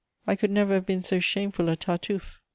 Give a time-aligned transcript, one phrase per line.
[0.25, 2.41] _I could never have been so shameful a Tartuffe.